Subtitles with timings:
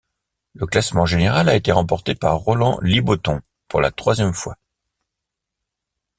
[0.55, 4.57] Le classement général a été remporté par Roland Liboton pour la troisième fois.